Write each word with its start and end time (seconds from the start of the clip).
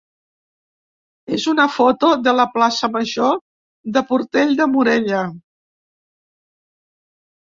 és 1.35 1.43
una 1.51 1.65
foto 1.73 2.07
de 2.27 2.31
la 2.37 2.45
plaça 2.55 2.89
major 2.95 3.37
de 3.97 4.03
Portell 4.13 4.55
de 4.63 4.67
Morella. 4.71 5.21